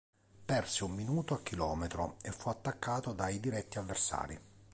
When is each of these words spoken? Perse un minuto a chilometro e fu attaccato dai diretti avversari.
Perse 0.45 0.83
un 0.83 0.95
minuto 0.95 1.35
a 1.35 1.41
chilometro 1.43 2.15
e 2.23 2.31
fu 2.31 2.49
attaccato 2.49 3.13
dai 3.13 3.39
diretti 3.39 3.77
avversari. 3.77 4.41